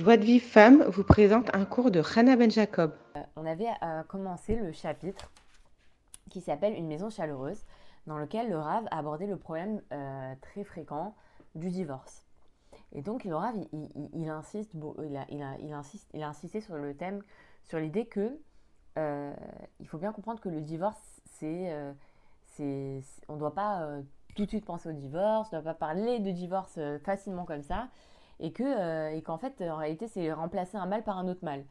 [0.00, 2.94] Joie de Vie Femme vous présente un cours de Hannah Ben Jacob.
[3.18, 5.30] Euh, on avait euh, commencé le chapitre
[6.30, 7.62] qui s'appelle Une maison chaleureuse,
[8.06, 11.14] dans lequel le Rav a abordé le problème euh, très fréquent
[11.54, 12.24] du divorce.
[12.92, 13.54] Et donc le Rav,
[14.14, 17.20] il, insiste, il, insiste, il a insisté sur le thème,
[17.64, 18.40] sur l'idée que
[18.96, 21.94] il faut bien comprendre que le divorce, on
[22.58, 23.86] ne doit pas
[24.34, 27.62] tout de suite penser au divorce, on ne doit pas parler de divorce facilement comme
[27.62, 27.88] ça
[28.40, 31.44] et que euh, et qu'en fait en réalité c'est remplacer un mal par un autre
[31.44, 31.64] mal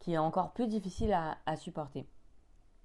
[0.00, 2.06] qui est encore plus difficile à, supporter.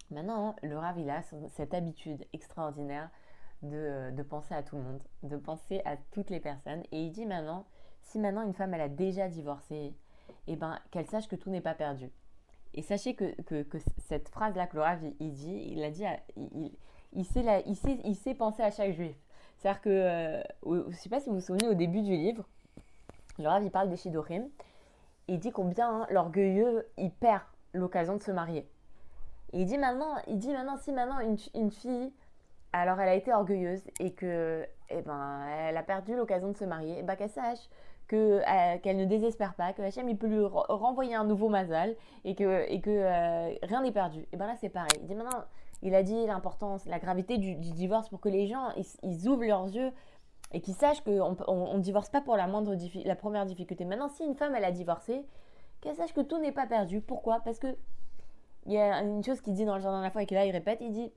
[0.10, 3.10] Maintenant, le Rav il a cette habitude extraordinaire
[3.62, 7.12] de, de, penser à tout le monde, de penser à toutes les personnes et il
[7.12, 7.66] dit maintenant
[8.04, 9.94] si maintenant une femme elle a déjà divorcé,
[10.48, 12.10] eh ben qu'elle sache que tout n'est pas perdu.
[12.74, 16.06] Et sachez que, que, cette phrase là que le Rav il, dit, il a dit
[16.38, 16.72] il,
[17.14, 19.16] il, sait la, il, sait, il sait penser à chaque juif.
[19.58, 22.48] C'est-à-dire que, euh, je ne sais pas si vous vous souvenez au début du livre,
[23.40, 24.48] le Rav, il parle des Shidorim.
[25.28, 27.44] Il dit combien hein, l'orgueilleux, il perd
[27.74, 28.68] l'occasion de se marier.
[29.54, 32.12] Et il dit maintenant, il dit maintenant si maintenant une, fille,
[32.74, 36.66] alors elle a été orgueilleuse et que, eh ben, elle a perdu l'occasion de se
[36.66, 37.70] marier, eh ben, qu'elle sache
[38.08, 41.96] que euh, qu'elle ne désespère pas, que Hachem il peut lui renvoyer un nouveau mazal
[42.26, 44.26] et que, et que euh, rien n'est perdu.
[44.34, 44.90] Et ben là c'est pareil.
[45.02, 45.44] Il dit maintenant,
[45.84, 48.70] il a dit l'importance, la gravité du, divorce pour que les gens
[49.04, 49.92] ils ouvrent leurs yeux
[50.52, 53.86] et qui sachent qu'on ne divorce pas pour la, moindre la première difficulté.
[53.86, 55.26] Maintenant, si une femme, elle a divorcé,
[55.82, 57.02] qu'elle sache que tout n'est pas perdu.
[57.02, 57.40] Pourquoi?
[57.42, 57.78] Parce que
[58.66, 60.36] il y a une chose qu'il dit dans le jardin de la foi et que
[60.36, 61.12] là, il répète, il dit,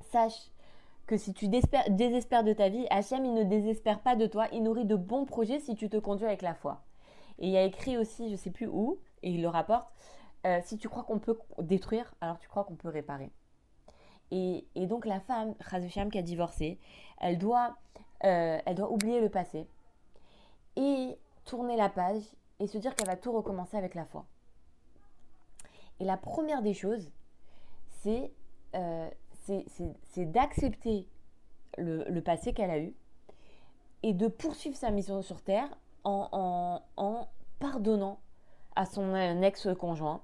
[0.00, 0.50] sache
[1.06, 4.62] que si tu désespères de ta vie, Hachem, il ne désespère pas de toi, il
[4.62, 6.82] nourrit de bons projets si tu te conduis avec la foi.
[7.38, 9.88] Et il y a écrit aussi, je ne sais plus où, et il le rapporte,
[10.46, 13.30] euh, si tu crois qu'on peut détruire, alors tu crois qu'on peut réparer.
[14.32, 16.80] Et, donc la femme, Chazécham, qui a divorcé,
[17.20, 17.76] elle doit
[18.24, 19.66] euh, elle doit oublier le passé
[20.76, 22.22] et tourner la page
[22.60, 24.26] et se dire qu'elle va tout recommencer avec la foi.
[26.00, 27.10] Et la première des choses,
[28.02, 28.32] c'est
[28.74, 29.08] euh,
[30.16, 31.08] d'accepter
[31.78, 32.94] le, passé qu'elle a eu
[34.02, 35.68] et de poursuivre sa mission sur Terre
[36.04, 36.80] en,
[37.58, 38.20] pardonnant
[38.74, 40.22] à son ex-conjoint.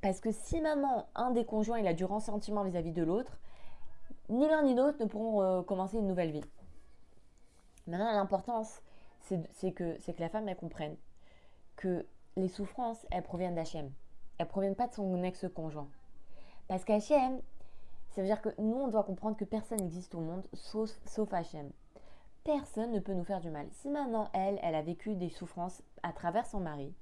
[0.00, 3.38] Parce que si maman, un des conjoints, il a du ressentiment vis-à-vis de l'autre,
[4.28, 6.44] ni l'un ni l'autre ne pourront euh, commencer une nouvelle vie.
[7.86, 8.80] Maintenant, l'importance,
[9.20, 10.96] c'est que, la femme, elle comprenne
[11.76, 12.06] que
[12.36, 13.90] les souffrances, elles proviennent d'Hachem.
[14.38, 15.88] Elles ne proviennent pas de son ex-conjoint.
[16.68, 17.40] Parce qu'Hachem,
[18.10, 21.32] ça veut dire que nous, on doit comprendre que personne n'existe au monde sauf, sauf
[21.32, 21.70] Hachem.
[22.44, 23.66] Personne ne peut nous faire du mal.
[23.72, 26.92] Si maintenant, elle, elle a vécu des souffrances à travers son mari,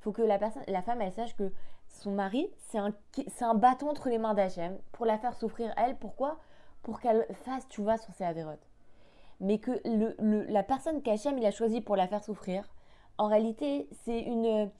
[0.00, 1.52] il faut que la, femme, elle sache que
[1.88, 2.94] son mari, c'est un,
[3.40, 5.96] un bâton entre les mains d'Hachem pour la faire souffrir, elle.
[5.96, 6.38] Pourquoi?
[6.82, 8.69] Pour qu'elle fasse, tu vois, sur ses avérotes
[9.40, 12.68] mais que le, la personne qu'Hachem il a choisi pour la faire souffrir,
[13.18, 14.70] en réalité, c'est une,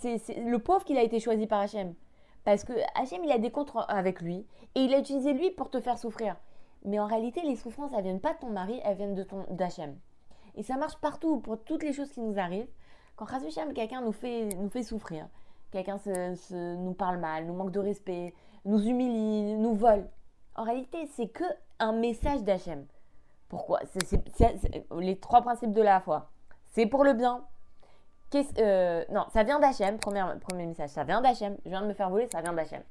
[0.00, 1.94] c'est, le pauvre qu'il a été choisi par Hachem.
[2.44, 5.70] Parce que Hachem, il a des comptes avec lui et il a utilisé lui pour
[5.70, 6.36] te faire souffrir.
[6.84, 9.44] Mais en réalité, les souffrances, elles viennent pas de ton mari, elles viennent de ton
[9.50, 9.98] d'Hachem.
[10.54, 12.70] Et ça marche partout pour toutes les choses qui nous arrivent.
[13.16, 15.28] Quand Hachem, quelqu'un nous fait, nous fait souffrir,
[15.70, 18.32] quelqu'un se, nous parle mal, nous manque de respect,
[18.64, 20.08] nous humilie, nous vole.
[20.56, 21.44] En réalité, c'est que
[21.78, 22.86] un message d'Hachem.
[23.50, 23.80] Pourquoi?
[25.00, 26.30] Les trois principes de la foi.
[26.68, 27.44] C'est pour le bien.
[28.58, 29.98] Euh, non, ça vient d'Hachem.
[29.98, 31.56] Premier, message, ça vient d'Hachem.
[31.64, 32.82] Je viens de me faire voler, ça vient d'Hachem.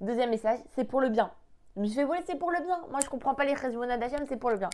[0.00, 1.30] Deuxième message, c'est pour le bien.
[1.76, 2.80] Je me suis fait voler, c'est pour le bien.
[2.90, 4.70] Moi, je comprends pas les résultats d'Hachem, c'est pour le bien.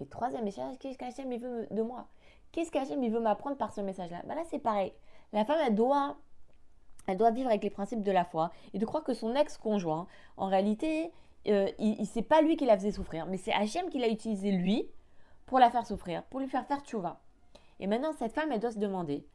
[0.00, 2.06] Et troisième message, qu'est-ce qu'Hachem veut de moi?
[2.50, 4.22] Qu'est-ce qu'Hachem veut m'apprendre par ce message-là?
[4.24, 4.94] Bah Là, c'est pareil.
[5.34, 6.16] La femme, elle doit,
[7.06, 10.06] elle doit vivre avec les principes de la foi et de croire que son ex-conjoint,
[10.38, 11.12] en réalité,
[11.48, 14.50] euh, il, c'est pas lui qui la faisait souffrir, mais c'est Hachem qui l'a utilisé
[14.50, 14.88] lui
[15.46, 17.20] pour la faire souffrir, pour lui faire faire tchouva.
[17.78, 19.26] Et maintenant, cette femme, elle doit se demander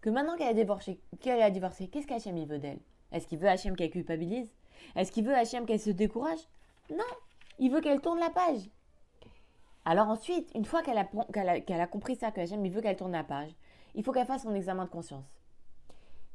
[0.00, 2.78] que maintenant qu'elle a divorcé, qu'elle a divorcé, qu'est-ce qu'Hachem il veut d'elle?
[3.12, 4.52] Est-ce qu'il veut Hachem qu'elle culpabilise?
[4.94, 6.38] Est-ce qu'il veut Hachem qu'elle se décourage?
[6.90, 7.04] Non,
[7.58, 8.70] il veut qu'elle tourne la page.
[9.84, 12.96] Alors ensuite, une fois qu'elle a, qu'elle a, compris ça, que Hachem il veut qu'elle
[12.96, 13.50] tourne la page,
[13.94, 15.26] il faut qu'elle fasse son examen de conscience,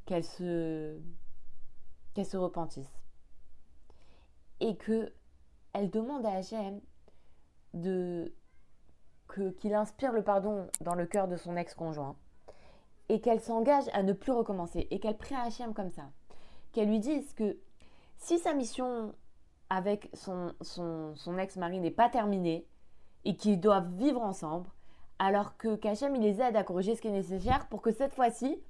[0.04, 0.98] qu'elle se,
[2.14, 2.92] qu'elle se repentisse
[4.60, 5.12] et que
[5.72, 6.80] elle demande à Hachem
[7.74, 8.32] de
[9.58, 12.16] qu'il inspire le pardon dans le cœur de son ex-conjoint
[13.08, 16.10] et qu'elle s'engage à ne plus recommencer et qu'elle prie à Hachem comme ça.
[16.72, 17.58] Qu'elle lui dise que
[18.16, 19.14] si sa mission
[19.68, 22.66] avec son, son, son ex-mari n'est pas terminée
[23.24, 24.70] et qu'ils doivent vivre ensemble,
[25.18, 28.14] alors que qu'Hachem il les aide à corriger ce qui est nécessaire pour que cette
[28.14, 28.60] fois-ci,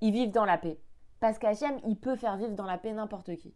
[0.00, 0.78] ils vivent dans la paix.
[1.20, 3.54] Parce qu'Hachem, il peut faire vivre dans la paix n'importe qui.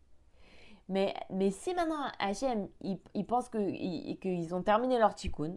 [0.88, 5.56] Mais, mais si maintenant Hachem, il, pense qu'ils ont terminé leur tikkun,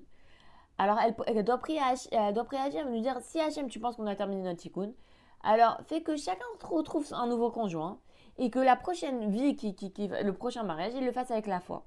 [0.78, 1.80] alors elle, doit prier,
[2.12, 4.92] elle doit prier Hachem, lui dire si Hachem, tu penses qu'on a terminé notre tikkun,
[5.44, 8.00] Alors, fait que chacun retrouve un nouveau conjoint
[8.38, 11.62] et que la prochaine vie, qui, qui, le prochain mariage, il le fasse avec la
[11.62, 11.86] foi.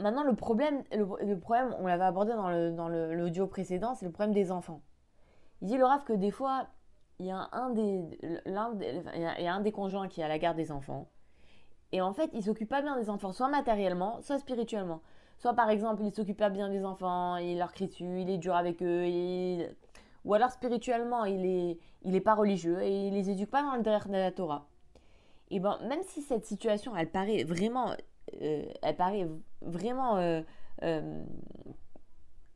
[0.00, 4.34] Maintenant, le problème, le, problème on l'avait abordé dans l'audio dans précédent, c'est le problème
[4.34, 4.82] des enfants.
[5.60, 6.66] Il dit le Rav que des fois,
[7.18, 8.04] il y a un des,
[8.46, 11.08] a un des conjoints qui a la garde des enfants.
[11.92, 15.02] Et en fait, il s'occupe pas bien des enfants, soit matériellement, soit spirituellement.
[15.38, 18.38] Soit par exemple, il s'occupe pas bien des enfants, il leur crie dessus, il est
[18.38, 19.06] dur avec eux,
[20.24, 23.74] ou alors spirituellement, il est, il est pas religieux et il les éduque pas dans
[23.74, 24.68] le derrière de la Torah.
[25.50, 27.94] Et ben, même si cette situation, elle paraît vraiment,
[28.40, 29.28] euh, elle paraît
[29.60, 30.40] vraiment euh,
[30.82, 31.24] euh,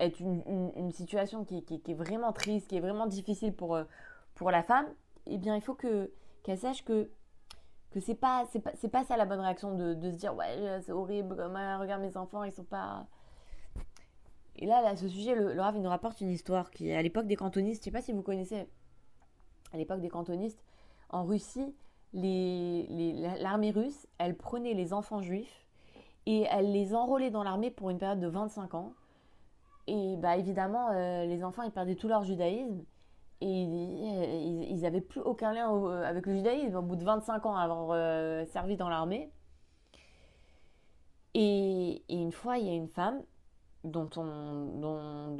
[0.00, 3.78] être une, situation qui, est vraiment triste, qui est vraiment difficile pour,
[4.36, 4.86] pour la femme,
[5.26, 6.12] eh bien, il faut que
[6.44, 7.10] qu'elle sache que
[7.90, 10.80] que c'est pas c'est pas, pas ça la bonne réaction de, de se dire ouais
[10.82, 13.06] c'est horrible regarde mes enfants ils sont pas
[14.56, 17.26] et là, à ce sujet le, le Rav nous rapporte une histoire qui à l'époque
[17.26, 18.68] des cantonistes je sais pas si vous connaissez
[19.72, 20.62] à l'époque des cantonistes
[21.08, 21.74] en Russie
[22.12, 25.66] l'armée les, russe elle prenait les enfants juifs
[26.26, 28.92] et elle les enrôlait dans l'armée pour une période de 25 ans.
[29.86, 32.82] Et bah évidemment, euh, les enfants, ils perdaient tout leur judaïsme.
[33.40, 35.68] Et ils n'avaient plus aucun lien
[36.02, 39.30] avec le judaïsme au bout de 25 ans avoir euh, servi dans l'armée.
[41.34, 43.22] Et, une fois, il y a une femme
[43.84, 45.36] dont, dont,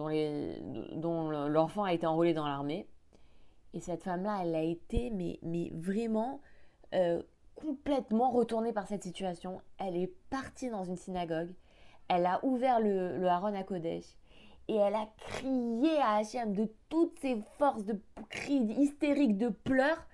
[0.93, 2.87] dont l'enfant a été enrôlé dans l'armée.
[3.73, 6.41] Et cette femme-là, elle a été, mais, mais vraiment,
[6.95, 7.23] euh,
[7.55, 9.61] complètement retournée par cette situation.
[9.79, 11.53] Elle est partie dans une synagogue.
[12.09, 14.05] Elle a ouvert le, le Haron à Kodesh.
[14.69, 20.07] Et elle a crié à Hachem de toutes ses forces, de cris hystériques, de pleurs.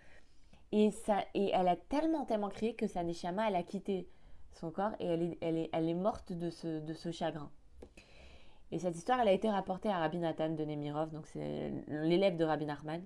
[0.73, 4.09] Et, ça, et elle a tellement, tellement crié que sa Neshama, elle a quitté
[4.53, 7.51] son corps et elle est, elle est, elle est morte de ce, de ce chagrin.
[8.71, 12.39] Et cette histoire, elle a été rapportée à Rabbi Nathan de Nemirov, donc c'est l'élève
[12.39, 13.05] de Rabbi Nachman.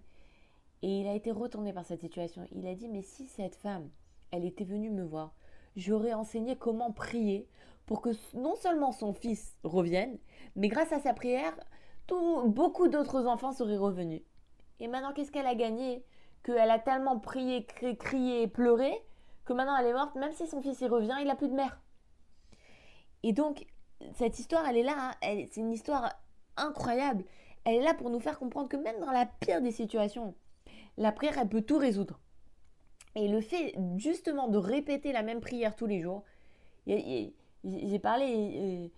[0.82, 2.46] Et il a été retourné par cette situation.
[2.52, 3.88] Il a dit, mais si cette femme,
[4.30, 5.34] elle était venue me voir.
[5.74, 7.48] J'aurais enseigné comment prier
[7.86, 10.18] pour que non seulement son fils revienne,
[10.56, 11.56] mais grâce à sa prière,
[12.46, 14.22] beaucoup d'autres enfants seraient revenus.
[14.80, 16.04] Et maintenant, qu'est-ce qu'elle a gagné?
[16.42, 17.66] Qu'elle a tellement prié,
[17.98, 18.92] crié, pleuré,
[19.44, 21.54] que maintenant elle est morte, même si son fils y revient, il n'a plus de
[21.54, 21.80] mère.
[23.22, 23.66] Et donc,
[24.14, 25.44] cette histoire, elle est là, hein.
[25.50, 26.12] c'est une histoire
[26.56, 27.24] incroyable.
[27.64, 30.34] Elle est là pour nous faire comprendre que même dans la pire des situations,
[30.96, 32.20] la prière, elle peut tout résoudre.
[33.14, 36.22] Et le fait justement de répéter la même prière tous les jours,
[37.64, 38.90] j'ai parlé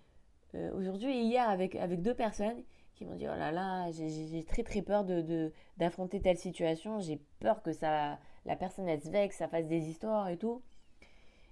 [0.55, 2.62] euh, aujourd'hui et hier avec, avec deux personnes
[2.94, 7.00] qui m'ont dit oh là là j'ai très très peur de d'affronter telle situation.
[7.00, 10.62] J'ai peur que ça la personne elle se vexe ça fasse des histoires et tout.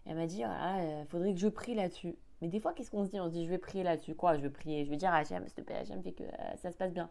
[0.07, 2.17] Elle m'a dit oh euh, faudrait que je prie là-dessus.
[2.43, 3.21] Mais des fois qu'est-ce qu'on se dit?
[3.21, 4.15] On se dit je vais prier là-dessus.
[4.15, 4.37] Quoi?
[4.37, 6.57] Je vais prier je vais dire à Hachem s'il te plaît Hachem fait que euh,
[6.57, 7.11] ça se passe bien.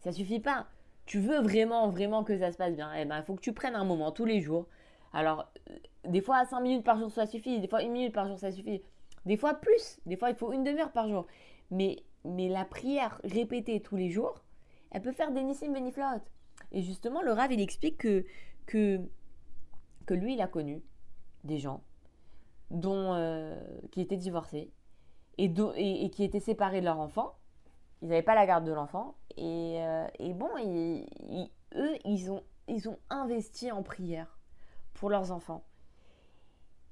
[0.00, 0.66] Ça suffit pas.
[1.06, 2.92] Tu veux vraiment vraiment que ça se passe bien?
[2.94, 4.66] Eh ben il faut que tu prennes un moment tous les jours.
[5.12, 5.50] Alors,
[6.04, 7.60] des fois, 5 minutes par jour, ça suffit.
[7.60, 8.82] Des fois, une minute par jour, ça suffit.
[9.26, 10.00] Des fois, plus.
[10.06, 11.26] Des fois, il faut une demi-heure par jour.
[11.70, 14.42] Mais, mais la prière répétée tous les jours,
[14.90, 16.20] elle peut faire des nissim beniflot.
[16.72, 18.24] Et justement, le Rav, il explique que,
[18.66, 19.00] que,
[20.06, 20.82] que lui, il a connu
[21.44, 21.82] des gens
[22.70, 23.60] dont, euh,
[23.90, 24.70] qui étaient divorcés
[25.38, 27.34] et, et, qui étaient séparés de leur enfant.
[28.00, 29.14] Ils n'avaient pas la garde de l'enfant.
[29.36, 30.50] Et, euh, et, bon,
[31.74, 34.38] eux, ils ont, ils ont investi en prière
[34.94, 35.64] pour leurs enfants.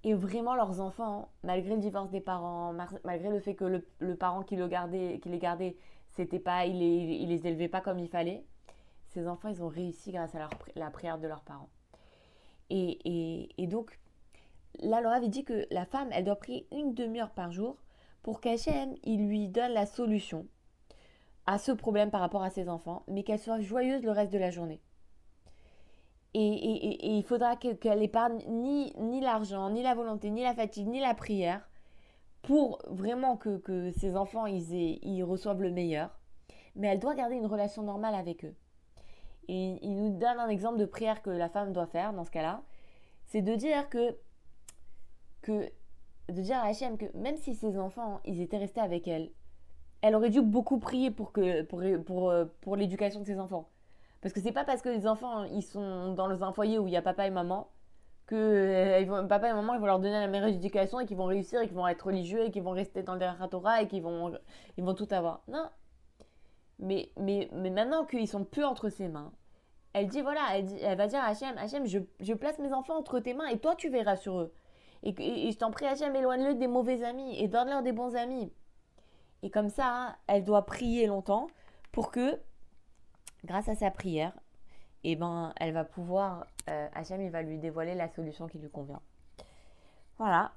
[0.02, 2.72] Et vraiment, leurs enfants, malgré le divorce des parents,
[3.04, 5.76] malgré le fait que le, parent qui, gardait, qui les gardait,
[6.10, 8.44] c'était pas, il les, les élevait pas comme il fallait,
[9.08, 11.68] ces enfants, ils ont réussi grâce à la prière de leurs parents.
[12.70, 13.98] Et donc,
[14.78, 17.76] là, Laura avait dit que la femme, elle doit prier une demi-heure par jour
[18.22, 20.46] pour qu'Hachem, il lui donne la solution
[21.46, 24.38] à ce problème par rapport à ses enfants, mais qu'elle soit joyeuse le reste de
[24.38, 24.80] la journée.
[26.32, 31.14] Et, il faudra qu'elle épargne ni, l'argent, ni la volonté, ni la fatigue, ni la
[31.14, 31.68] prière
[32.42, 36.10] pour vraiment que, ses enfants ils, reçoivent le meilleur.
[36.76, 38.54] Mais elle doit garder une relation normale avec eux.
[39.48, 42.30] Et il nous donne un exemple de prière que la femme doit faire dans ce
[42.30, 42.62] cas-là.
[43.26, 44.16] C'est de dire que,
[45.48, 45.70] de
[46.28, 49.30] dire à Hachem que même si ses enfants ils étaient restés avec elle,
[50.02, 51.32] elle aurait dû beaucoup prier pour
[52.76, 53.68] l'éducation de ses enfants.
[54.20, 56.92] Parce que c'est pas parce que les enfants ils sont dans un foyer où il
[56.92, 57.70] y a papa et maman
[58.26, 61.24] que euh, papa et maman ils vont leur donner la meilleure éducation et qu'ils vont
[61.24, 64.02] réussir et qu'ils vont être religieux et qu'ils vont rester dans le Torah et qu'ils
[64.02, 64.32] vont,
[64.76, 65.42] ils vont tout avoir.
[65.48, 65.68] Non.
[66.78, 69.32] Mais, mais, mais maintenant qu'ils sont plus entre ses mains,
[69.92, 73.18] elle dit voilà, elle, va dire à Hachem, Hachem, je, je, place mes enfants entre
[73.18, 74.52] tes mains et toi tu verras sur eux.
[75.02, 78.52] Et, et, je t'en prie Hachem, éloigne-le des mauvais amis et donne-leur des bons amis.
[79.42, 81.48] Et comme ça, elle doit prier longtemps
[81.90, 82.38] pour que
[83.44, 84.32] grâce à sa prière,
[85.04, 88.70] et ben elle va pouvoir, euh, Hachem il va lui dévoiler la solution qui lui
[88.70, 89.00] convient.
[90.18, 90.52] Voilà.